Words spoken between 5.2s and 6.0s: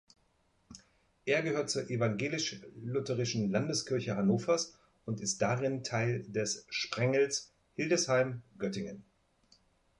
ist darin